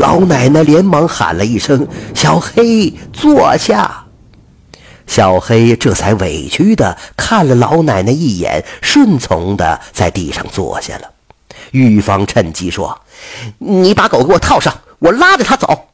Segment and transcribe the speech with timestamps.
[0.00, 4.06] 老奶奶连忙喊了一声：“小黑，坐下。”
[5.06, 11.10] 小黑这才委屈的看了老奶奶一眼，顺从的在地上坐下了。
[11.72, 12.98] 玉芳趁机说
[13.58, 15.88] ：“你把狗给我套上，我拉着它走。”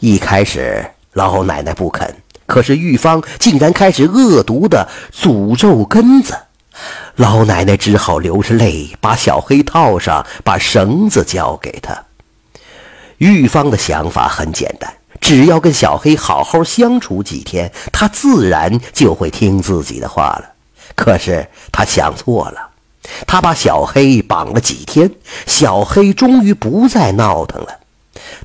[0.00, 2.12] 一开始老奶奶不肯，
[2.46, 6.36] 可是玉芳竟然开始恶毒的诅咒根子，
[7.14, 12.02] 老奶奶只好流着泪把小黑套上，把绳子交给他。
[13.22, 14.92] 玉芳的想法很简单。
[15.20, 20.44] 只要跟小黑好好相处几天，他自然就会听自己的话了。
[20.96, 22.68] 可是他想错了，
[23.24, 25.08] 他把小黑绑了几天，
[25.46, 27.68] 小黑终于不再闹腾了。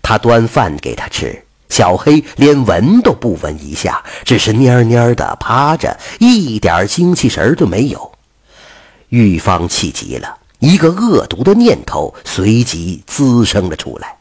[0.03, 8.11] 他端饭给他吃，小黑连闻都不闻一下，只是蔫蔫的趴着，一点精气神都没有。
[9.09, 14.16] 玉芳气急了，一个恶毒的念头随即滋生了出来。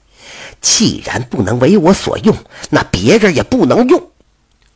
[0.60, 2.36] 既然不能为我所用，
[2.70, 4.02] 那别人也不能用。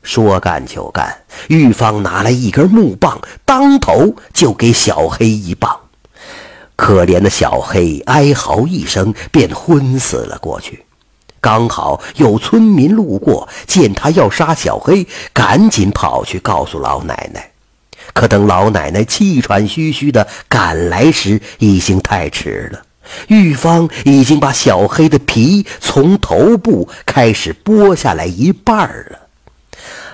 [0.02, 5.78] 说干就干，玉芳拿来一根木棒，当头就给小黑一棒。
[6.76, 10.86] 可怜的小黑哀嚎一声，便昏死了过去。
[11.42, 17.50] 刚好有村民路过，见他要杀小黑，赶紧跑去告诉老奶奶。
[18.14, 22.82] 可等老奶奶气喘吁吁地赶来时，已经太迟了。
[23.28, 29.18] 玉芳已经把小黑的皮从头部开始剥下来一半了。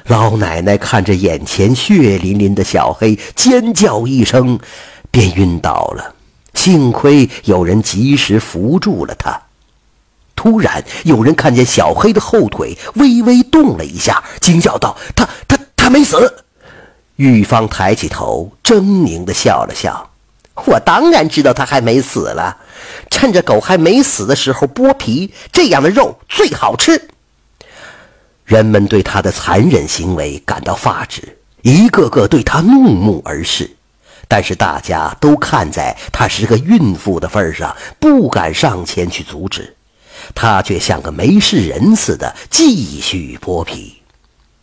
[0.06, 4.58] 老奶奶看着眼前血淋淋的小黑，尖叫一声，
[5.10, 6.14] 便晕倒了。
[6.54, 9.40] 幸亏有人及时扶住了她。
[10.34, 16.44] 突然，有人看见小黑的后腿微微动了一下，惊叫道：“他、他、他没死！”
[17.16, 20.08] 玉芳抬起头，狰狞地笑了笑
[20.64, 22.56] ：“我当然知道他还没死了。”
[23.10, 27.08] 趁着狗还没死的时候剥皮，这样的肉最好吃。
[28.44, 33.70] 人们对他的残忍行为感到发指，一个个对他怒目而视。
[34.28, 39.74] 但是大家都看在他是个孕妇的份上，不敢上前去阻止。
[40.34, 43.95] 他却像个没事人似的继续剥皮。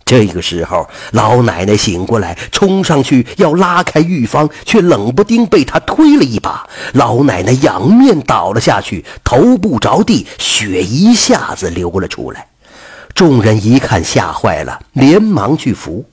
[0.05, 6.67] 这个时候，老奶奶醒过来，冲上去要拉开玉芳，却冷不丁被他推了一把。
[6.93, 12.47] 老奶奶仰面倒了下去，头部着地，血一下子流了出来。
[13.15, 16.03] 众人一看，吓坏了，连忙去扶。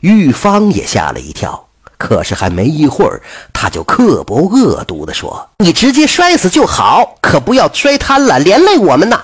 [0.00, 1.66] 玉芳也吓了一跳，
[1.98, 3.20] 可是还没一会儿，
[3.52, 9.20] 他就刻薄恶毒地说：“你直接摔死就好，可不要摔瘫了，连累我们呐！”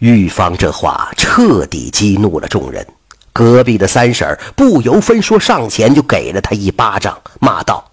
[0.00, 2.86] 玉芳这话彻底激怒了众人。
[3.32, 7.90] 隔壁的三婶不由分说上前就给了他一巴掌，骂道：“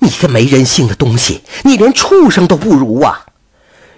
[0.00, 3.26] 你个没人性的东西，你连畜生都不如啊！”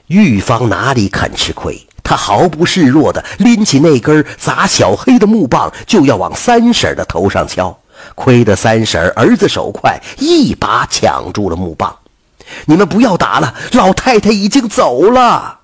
[0.08, 7.76] 玉芳哪里肯吃亏，他毫不示弱的拎起那根砸小黑的木棒，就要往三婶的头上敲。
[8.14, 11.96] 亏得三婶儿子手快，一把抢住了木棒。
[12.66, 15.60] “你们不要打了，老太太已经走了。”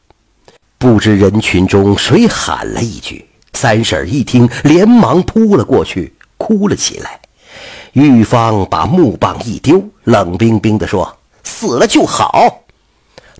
[0.78, 3.28] 不知人群中谁喊了一句。
[3.52, 7.20] 三婶一听，连忙扑了过去，哭了起来。
[7.92, 12.62] 玉芳把木棒一丢，冷冰冰地说：“死了就好。”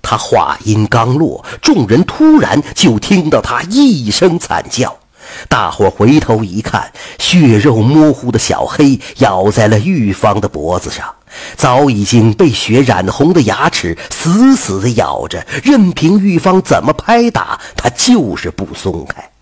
[0.01, 4.95] 他话音刚落，众人突然就听到他一声惨叫。
[5.49, 11.15] 大伙回头一看，血肉模糊的小黑咬在了玉芳的脖子上，
[11.55, 19.32] 早已经被血染红的牙齿死死地咬着，任凭玉芳怎么拍打，他就是不松开。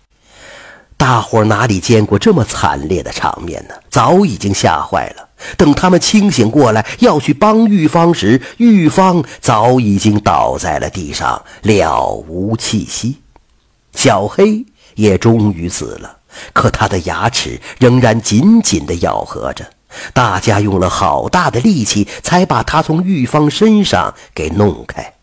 [1.02, 3.74] 大伙哪里见过这么惨烈的场面呢？
[3.90, 5.28] 早已经吓坏了。
[5.56, 13.20] 等他们清醒过来要去帮玉芳时，玉芳早已经倒在了地上，了无气息。
[13.96, 14.64] 小黑
[14.94, 16.18] 也终于死了，
[16.52, 19.68] 可他的牙齿仍然紧紧地咬合着。
[20.14, 25.14] 大家用了好大的力气，才把他从玉芳身上给弄开。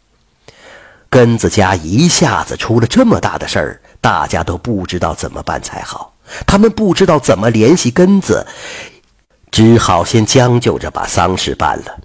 [1.10, 3.82] 根子家一下子出了这么大的事儿。
[4.02, 6.14] 大家都不知道怎么办才好，
[6.46, 8.46] 他们不知道怎么联系根子，
[9.52, 11.98] 只好先将就着把丧事办了。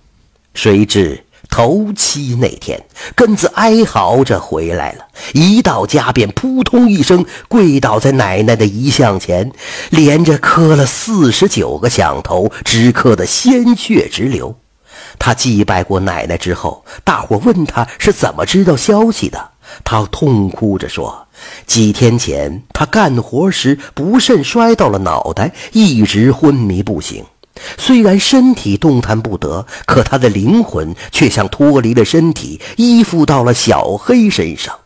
[0.55, 9.53] 谁知头七那天，根子哀嚎着回来了，一到家便扑通一声跪倒在奶奶的遗像前，
[9.91, 14.57] 连着磕了四十九个响头，直磕得鲜血直流。
[15.19, 19.51] 他祭拜过奶奶之后，大伙问他是怎么知道消息的，
[19.83, 21.27] 他痛哭着说。
[21.67, 27.25] 几天前，他干活时不慎摔到了脑袋，一直昏迷不醒。
[27.77, 34.77] 虽然身体动弹不得，可他的灵魂却像脱离了身体，依附到了小黑身上。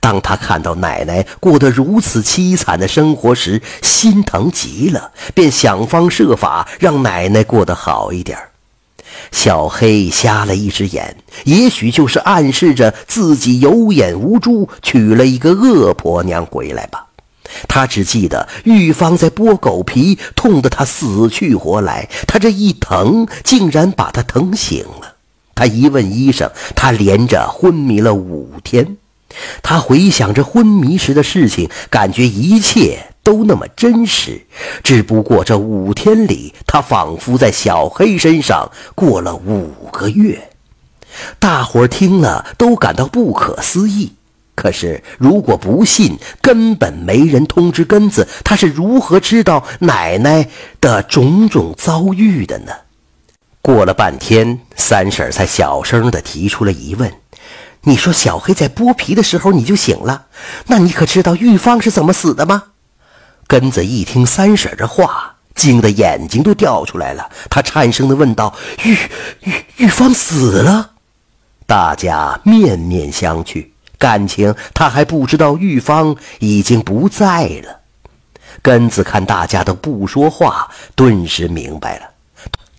[0.00, 8.36] 当他看到奶奶过得如此凄惨的生活时，心疼极了，便想方设法让奶奶过得好一点。
[9.32, 17.06] 小黑瞎了一只眼，也许就是暗示着自己有眼无珠，娶了一个恶婆娘回来吧。
[17.68, 22.08] 他只记得玉芳在剥狗皮，痛得他死去活来。
[22.26, 25.16] 他这一疼，竟然把他疼醒了。
[25.54, 28.96] 他一问医生，他连着昏迷了五天。
[29.62, 34.40] 他回想着昏迷时的事情，感觉一切都那么真实。
[34.82, 40.50] 只不过这五天里，他仿佛在小黑身上过了五个月。
[41.38, 44.12] 大伙儿听了都感到不可思议。
[44.54, 50.48] 可是，如果不信，根本没人通知根子，他是如何知道奶奶
[50.80, 52.72] 的种种遭遇的呢？
[53.62, 57.10] 过了半天，三婶才小声地提出了疑问。
[57.84, 60.26] 你说小黑在剥皮的时候你就醒了，
[60.66, 62.64] 那你可知道玉芳是怎么死的吗？
[63.50, 67.28] 根子一听三婶这话，惊得眼睛都掉出来了。
[67.50, 68.54] 他颤声地问道
[68.86, 68.96] ：“玉
[69.40, 70.92] 玉玉芳死了？”
[71.66, 73.66] 大家面面相觑，
[73.98, 77.80] 感情他还不知道玉芳已经不在了。
[78.62, 82.04] 根子看大家都不说话，顿时明白了。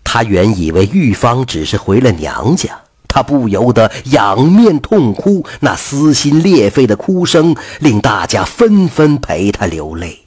[0.06, 2.69] 他原以为玉芳只是回了娘家。
[3.09, 10.17] 他不由得仰面痛哭，那撕心裂肺的哭声令大家纷纷陪他流泪。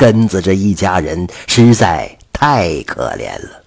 [0.00, 3.62] 根子这一家人实在太可怜了。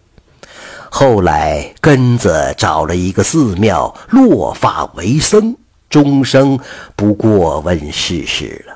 [0.90, 5.56] 后来，根子找了一个寺庙落发为僧，
[5.92, 6.60] 终生
[6.96, 8.74] 不过问世事了。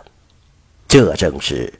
[0.87, 1.73] 这正是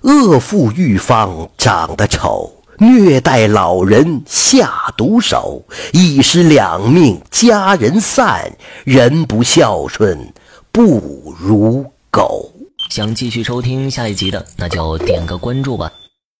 [0.00, 2.50] 恶妇玉芳长得丑。
[2.78, 5.62] 虐待老人下毒手，
[5.92, 8.50] 一尸两命，家人散，
[8.84, 10.32] 人不孝顺
[10.72, 12.50] 不如狗。
[12.90, 15.92] 想继续收听下一集的，那就点个关注吧。